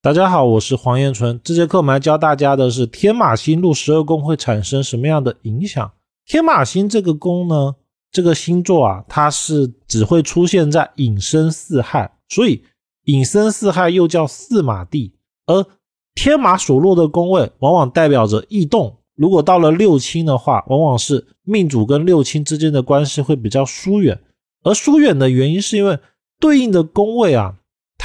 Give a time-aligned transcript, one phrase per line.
[0.00, 1.40] 大家好，我是黄彦纯。
[1.42, 5.90] 这节课我们来教大家的是天马星入十二宫会产生什么样的影响。
[6.24, 7.74] 天马星这个宫呢，
[8.12, 12.62] 这个星座啊，它是只会出现在寅申巳亥，所以
[13.06, 15.12] 寅申巳亥又叫巳马地。
[15.46, 15.66] 而
[16.14, 18.98] 天马所落的宫位，往往代表着异动。
[19.16, 24.20] 如果到了六亲的话，往往是命主跟六亲之间的关系会比较疏远。
[24.62, 25.98] 而疏远的原因是因为
[26.38, 27.56] 对应的宫位啊。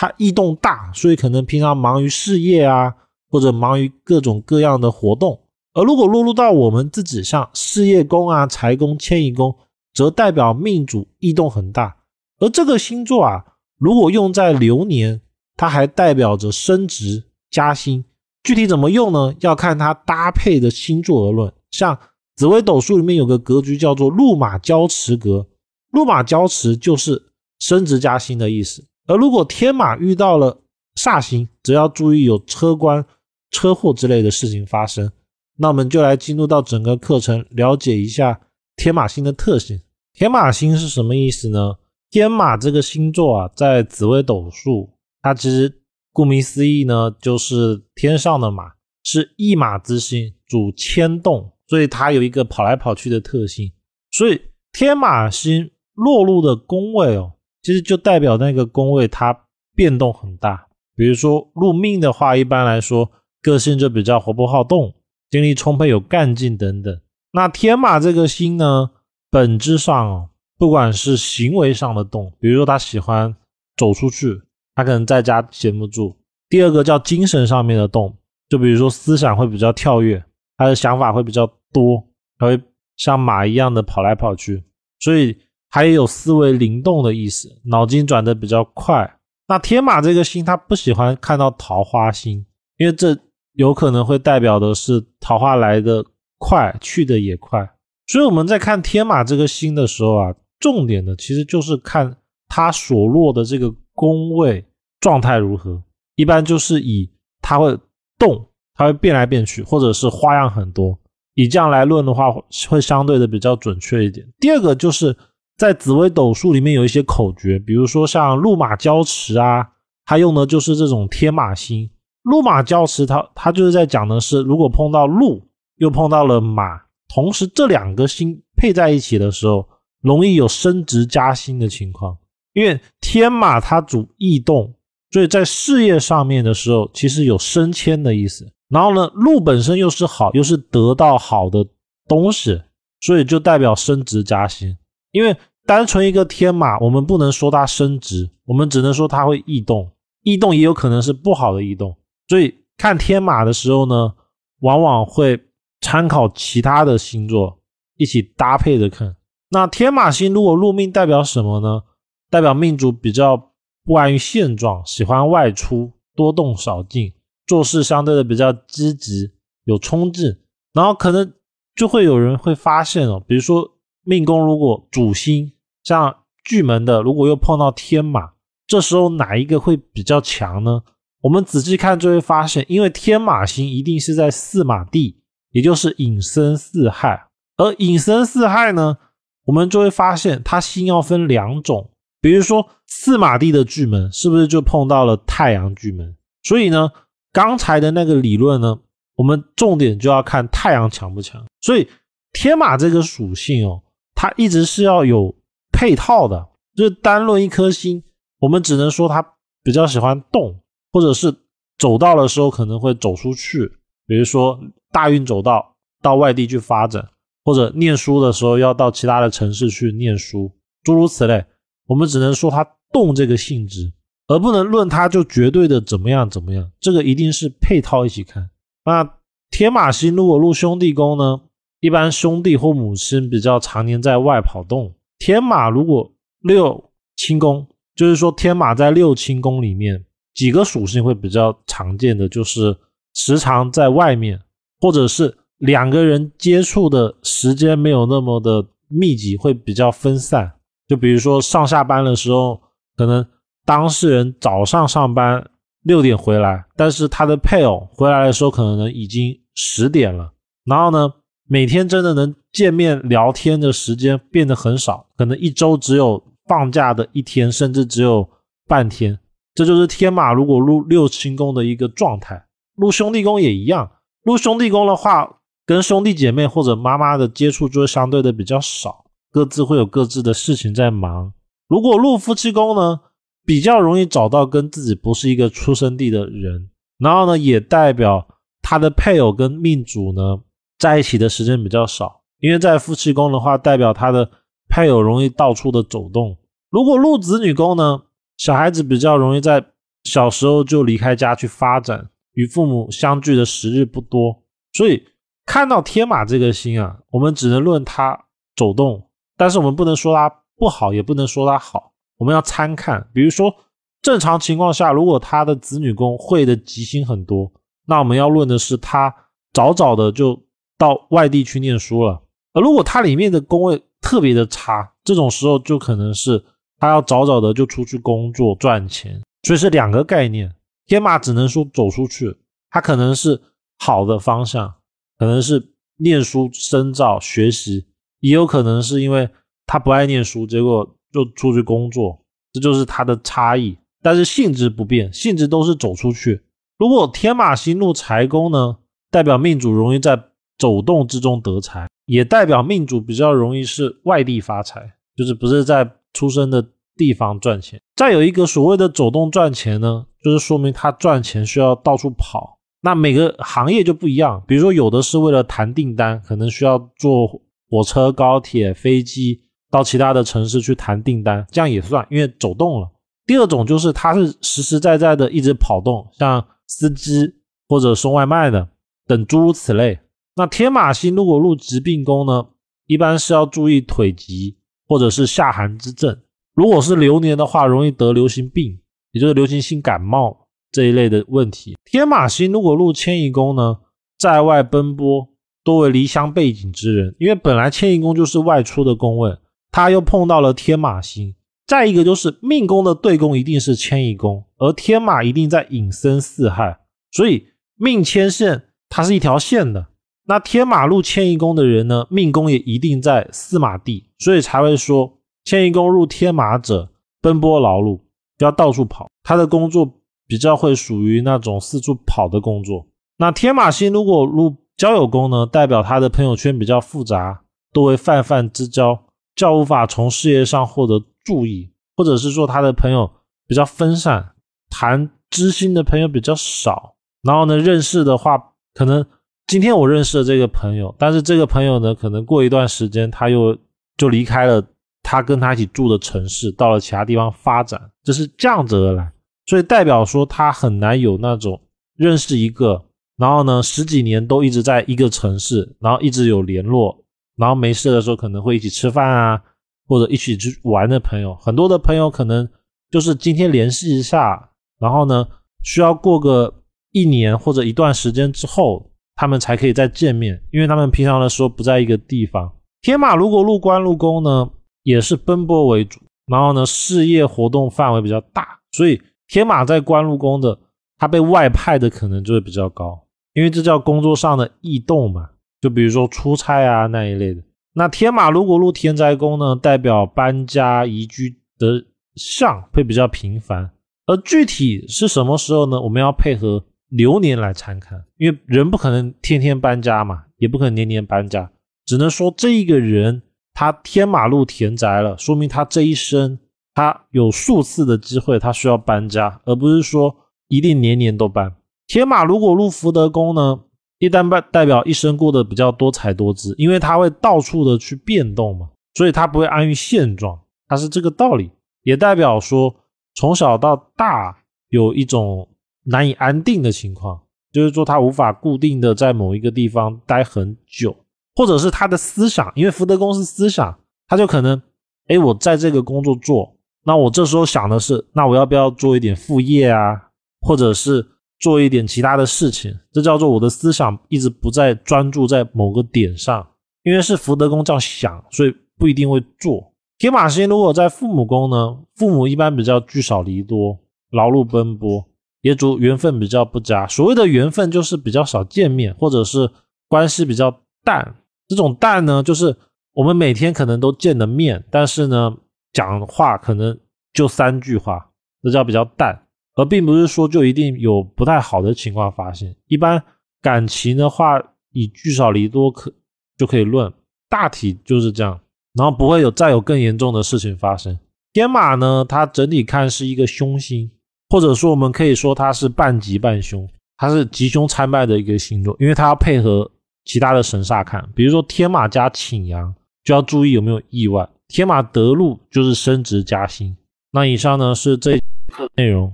[0.04, 2.94] 它异动大，所以可能平常忙于事业啊，
[3.30, 5.39] 或者忙于各种各样的活动。
[5.74, 9.56] 而如果落入到我们自己像事业宫啊、财宫、迁移宫，
[9.94, 11.96] 则代表命主异动很大。
[12.39, 13.46] 而这个星座啊，
[13.80, 15.21] 如果用在流年，
[15.56, 18.04] 它还代表着升职加薪。
[18.44, 19.33] 具体怎么用呢？
[19.39, 21.54] 要看它搭配的星座而论。
[21.72, 21.97] 像
[22.36, 25.47] 紫微斗数里面有个格局叫做禄马交驰格，
[25.92, 27.24] 禄马交驰就是
[27.60, 28.83] 升职加薪的意思。
[29.07, 30.62] 而如果天马遇到了
[30.96, 33.06] 煞星，则要注意有车关、
[33.52, 35.11] 车祸之类的事情发生。
[35.58, 38.42] 那我们就来进入到整个课程，了解一下
[38.75, 39.80] 天马星的特性。
[40.14, 41.75] 天马星是什么意思呢？
[42.09, 44.89] 天马这个星座啊，在紫微斗数，
[45.22, 53.72] 它其实顾名思义呢，就是天上的马，是一马之星，主牵动，所以它有一个跑来跑去的特性。
[54.11, 54.39] 所以
[54.72, 57.33] 天马星落入的宫位哦。
[57.64, 63.09] 其实就代表那个宫位它变动很大，比如说入命的话，一般来说
[63.42, 64.94] 个性就比较活泼好动，
[65.30, 67.00] 精力充沛有干劲等等。
[67.31, 68.92] 那天马这个星呢，
[69.31, 73.33] 本质上，不管是行为上的动，比如说他喜欢
[73.77, 74.42] 走出去，
[74.75, 76.16] 他可能在家闲不住。
[76.50, 78.14] 第二个叫精神上面的动，
[78.50, 80.23] 就比如说思想会比较跳跃，
[80.58, 82.05] 他的想法会比较多，
[82.38, 82.61] 他会
[82.98, 84.64] 像马一样的跑来跑去，
[85.00, 85.38] 所以。
[85.73, 89.11] 还有思维灵动的意思，脑筋转得比较快。
[89.47, 92.45] 那天马这个星，他不喜欢看到桃花星，
[92.77, 93.17] 因为这
[93.53, 96.05] 有可能会代表的是桃花来的
[96.38, 97.67] 快，去的也快。
[98.05, 102.17] 所以我们在看天马这个星的时候啊，重点的其实就是看
[102.48, 104.64] 它所落的这个宫位
[104.99, 105.81] 状态如何。
[106.15, 107.09] 一般就是以
[107.42, 107.75] 它会
[108.19, 110.95] 动，它会变来变去，或者是花样很多。
[111.33, 112.31] 以这样来论的话，
[112.69, 114.23] 会相对的比较准确一点。
[114.39, 115.17] 第二个就是。
[115.63, 119.65] 在紫微斗数里面有一些口诀，比如说像禄马交驰啊，
[120.03, 121.89] 它用的就是这种天马星。
[122.23, 125.41] 禄马交驰，它它就是在讲的是，如果碰到禄
[125.77, 129.66] 又碰到了马，同时这两个星配在一起的时候，
[130.01, 132.18] 容易有升职加薪的情况。
[132.51, 134.75] 因为天马它主异动，
[135.12, 138.45] 所以在事业上面的时候，其实有升迁的意思。
[138.68, 141.66] 然后呢，禄本身又是好，又是得到好的
[142.06, 142.62] 东西，
[143.00, 144.78] 所以就代表升职加薪。
[145.12, 149.90] 因为单纯一个天马，我们不能说它升值，我们只能说它会异动，
[150.22, 151.96] 异动也有可能是不好的异动。
[152.28, 154.13] 所以看天马的时候呢，
[154.59, 155.40] 往往会
[155.79, 157.62] 参考其他的星座
[157.96, 159.16] 一起搭配着看。
[159.51, 161.84] 那天马星如果入命，代表什么呢？
[162.30, 163.51] 代表命主比较
[163.85, 167.13] 不安于现状，喜欢外出，多动少静，
[167.47, 169.31] 做事相对的比较积极，
[169.63, 170.35] 有冲劲。
[170.74, 171.34] 然后可能
[171.74, 173.69] 就会有人会发现哦，比如说。
[174.06, 175.53] 命宫如果主星
[175.84, 178.32] 像巨门的，如果又碰到天马，
[178.66, 180.82] 这时候哪一个会比较强呢？
[181.22, 187.28] 我们仔细看就会发现，因为天马星一定是在四马地，也就是寅申巳亥，
[187.58, 188.98] 而寅申巳亥呢，
[189.46, 196.16] 我们就会发现它星要分两种，比如说四马地的巨门是不是就碰到了太阳巨门？
[196.44, 196.90] 所以呢，
[197.32, 198.80] 刚才的那个理论呢，
[199.16, 201.46] 我们重点就要看太阳强不强。
[201.62, 201.88] 所以
[202.32, 203.82] 天马这个属性哦。
[204.16, 205.36] 它一直是要有
[205.74, 208.02] 配套的，就是单论一颗星，
[208.40, 209.22] 我们只能说它
[209.62, 210.58] 比较喜欢动，
[210.94, 211.36] 或者是
[211.78, 213.70] 走到的时候可能会走出去，
[214.08, 214.58] 比如说
[214.92, 217.10] 大运走到到外地去发展，
[217.44, 220.52] 或者念书的时候要到其他的城市去念书，
[220.84, 221.44] 诸如此类。
[221.88, 223.92] 我们只能说他动这个性质，
[224.28, 226.72] 而不能论他就绝对的怎么样怎么样。
[226.80, 228.50] 这个一定是配套一起看。
[228.86, 229.18] 那
[229.50, 231.42] 天马星如果入兄弟宫呢？
[231.80, 237.66] 一般兄弟或母亲比较常年在外跑动，天马如果六亲宫，
[237.96, 240.04] 就是说天马在六亲宫里面，
[240.34, 242.78] 几个属性会比较常见的就是
[243.14, 244.38] 时常在外面，
[244.81, 250.52] 或者是两个人接触的时间没有那么的密集，会比较分散。
[250.90, 252.62] 就比如说上下班的时候，
[252.98, 253.26] 可能
[253.64, 255.42] 当事人早上上班
[255.84, 260.34] 六点回来，但是他的配偶回来的时候可能已经十点了，
[260.66, 261.14] 然后呢？
[261.46, 268.30] 每天真的能见面聊天的时间变得很少，可能一周只有放假的一天，甚至只有
[268.68, 269.20] 半天。
[269.54, 272.46] 这就是天马如果入六亲宫的一个状态。
[272.76, 273.92] 入兄弟宫也一样，
[274.24, 281.34] 入兄弟宫的话，跟兄弟姐妹或者妈妈的接触就会相对的比较少，各自会有各自的事情在忙。
[281.68, 283.00] 如果入夫妻宫呢，
[283.46, 288.28] 比较容易找到跟自己不是一个出生地的人，然后呢，也代表
[288.62, 290.40] 他的配偶跟命主呢
[290.80, 294.30] 在一起的时间比较少，因为在夫妻宫的话，代表他的
[294.68, 296.38] 配偶容易到处的走动。
[296.69, 298.01] 如果入子女宫呢，
[298.36, 299.63] 小孩子比较容易在
[300.04, 304.44] 小时候就离开家去发展，与父母相聚的时日不多，
[304.74, 305.01] 所以
[305.45, 308.25] 看到天马这个星啊，我们只能论它
[308.57, 313.07] 走动，但是我们不能说它不好，也不能说它好，我们要参看。
[313.13, 313.56] 比如说
[314.01, 317.50] 正常情况下，如果他的子女宫会的吉星很多，
[317.86, 319.16] 那我们要论的是他
[319.54, 320.44] 早早的就
[320.78, 322.22] 到外地去念书了，
[322.54, 326.44] 而如果它里面的宫位特别的差，这种时候就可能是。
[326.80, 330.54] 他要早早的就出去工作赚钱，所以是两个概念。
[330.86, 332.36] 天马只能说走出去，
[332.70, 333.42] 他可能是
[333.80, 334.74] 好的方向，
[335.18, 337.86] 可能是念书深造学习，
[338.20, 339.30] 也有可能是因为
[339.66, 342.20] 他不爱念书，结果就出去工作，
[342.52, 343.78] 这就是他的差异。
[344.02, 346.44] 但是性质不变，性质都是走出去。
[346.78, 348.80] 如果天马星入财宫呢，
[349.10, 350.22] 代表命主容易在
[350.58, 355.90] 走动之中得财，也代表命主比较容易是外地发财，就是不是在。
[356.16, 356.64] 出生的
[356.96, 362.60] 地方赚钱，再有一个所谓的走动赚钱呢，就是说明他赚钱需要到处跑。
[362.84, 367.28] 那每个行业就不一样，比如说有的是为了谈订单，可能需要坐
[367.68, 369.42] 火车、高铁、飞机
[369.72, 372.88] 到其他的城市去谈订单，这样也算，因为走动了。
[373.26, 377.28] 第二种就是他是实实在在的一直跑动，像司机
[377.68, 378.70] 或者送外卖的
[379.08, 380.00] 等诸如此类。
[380.35, 382.47] 那天马星如果入疾病宫呢，
[382.88, 384.57] 一般是要注意腿疾。
[384.85, 386.15] 或者是下寒之症，
[386.53, 388.77] 如果是流年的话，容易得流行病，
[389.12, 391.75] 也就是流行性感冒这一类的问题。
[391.85, 393.77] 天马星如果入迁移宫呢，
[394.19, 395.30] 在外奔波，
[395.63, 399.35] 多为离乡背景之人，因为本来迁移宫就是外出的宫位，
[399.71, 401.33] 他又碰到了天马星。
[401.65, 406.77] 再一个就是命宫的对宫一定是迁移宫，而天马一定在引申四害，
[407.09, 407.47] 所以
[407.77, 409.88] 命迁线它是一条线的。
[410.25, 416.90] 那天马入迁移宫的人呢，命宫也一定在四马地，所以才会说迁移宫入天马者
[417.22, 418.00] 奔波劳碌，
[418.40, 419.08] 要到处跑。
[419.22, 422.88] 他的工作比较会属于那种四处跑的工作。
[423.18, 427.42] 那天马星如果入交友宫呢，代表他的朋友圈比较复杂，
[427.74, 428.98] 多为泛泛之交，
[429.36, 433.12] 较无法从事业上获得注意，或者是说他的朋友
[433.46, 434.31] 比较分散，
[434.69, 436.96] 谈知心的朋友比较少。
[437.22, 439.06] 然后呢，认识的话可能。
[439.54, 443.56] 今天我认识了这个朋友，但是这个朋友呢，可能过一段时间他又
[443.96, 444.60] 就离开了
[445.04, 449.12] 他跟他一起住的城市，到了其他地方发展，就是这样子而来，
[449.46, 451.62] 所以代表说他很难有那种
[451.96, 452.84] 认识一个，
[453.16, 457.06] 然后呢十几年都一直在一个城市，然后一直有联络，
[457.38, 459.40] 然后没事的时候可能会一起吃饭啊，
[459.88, 462.50] 或者一起去玩的朋友，很多的朋友可能
[462.90, 465.28] 就是今天联系一下，然后呢
[465.62, 466.52] 需要过个
[466.92, 468.90] 一年或者一段时间之后。
[469.15, 472.51] 他们才可以再见面，因为他们平常的时候不在一个地方。
[472.81, 474.50] 天马如果入官禄宫呢，
[474.83, 480.57] 也是奔波为主，然后呢，事业活动范围比较大，所以天马在官禄宫的，
[480.98, 485.30] 他被外派的可能就会比较高，因为这叫工作上的异动嘛。
[485.61, 487.42] 就比如说出差啊那一类的。
[487.73, 491.85] 那天马如果入天灾宫呢，代表搬家移居的
[492.16, 493.71] 相会比较频繁，
[494.06, 495.80] 而具体是什么时候呢？
[495.80, 496.66] 我们要配合。
[496.95, 501.52] 流年来参看，因为人不可能天天搬家嘛，也不可能年年搬家，
[501.88, 506.38] 只能说这一个人他天马路田宅了，说明他这一生
[506.76, 510.16] 他有数次的机会他需要搬家，而不是说
[510.50, 511.56] 一定年年都搬。
[511.88, 513.62] 天马如果入福德宫呢，
[513.97, 521.50] 一旦代代表一生过得比较多彩多姿，因为他会到处的去变动嘛，所以他不会安于现状，他是这个道理，
[521.81, 522.75] 也代表说
[523.15, 524.38] 从小到大
[524.69, 525.50] 有一种。
[525.85, 527.21] 难以安定的情况，
[527.51, 530.95] 就是说他无法固定的在某一个地方待很久，
[531.35, 534.61] 或者是他的思想，因为福德宫是思想，他就可能，
[535.07, 540.09] 哎，我在这个工作做，那我这时候想的是，那我要不要做一点副业啊，
[540.41, 541.05] 或者是
[541.39, 542.73] 做一点其他的事情？
[542.91, 546.47] 这叫做我的思想一直不在专注在某个点上，
[546.83, 549.73] 因为是福德宫这样想，所以不一定会做。
[549.97, 553.77] 天马星如果在父母宫呢，父母一般比较聚少离多，
[554.11, 555.05] 劳碌奔波。
[555.43, 559.51] 也主缘分比较不佳，所谓的缘分就是比较少见面，或者是
[559.89, 561.15] 关系比较淡。
[561.50, 562.55] 这种淡呢，就是
[562.93, 565.35] 我们每天可能都见的面，但是呢，
[565.73, 566.79] 讲话可能
[567.13, 568.09] 就三句话，
[568.41, 569.19] 这叫比较淡。
[569.55, 572.55] 而并不是说就一定有不太好的情况发生。
[572.67, 573.03] 一般
[573.41, 575.93] 感情的话，以聚少离多可
[576.38, 576.91] 就可以论，
[577.29, 578.39] 大体就是这样，
[578.73, 580.97] 然后不会有再有更严重的事情发生。
[581.33, 583.91] 天马呢，它整体看是一个凶星，
[584.33, 589.69] 或者说我们可以说它是半吉半凶，它是吉凶参半的一个星座，因为它要配合
[590.05, 592.73] 其他的神煞看，比如说天马加请阳，
[593.03, 594.27] 就要注意有没有意外。
[594.47, 596.75] 天马得禄就是升职加薪。
[597.11, 598.17] 那以上呢是这
[598.51, 599.13] 课内容。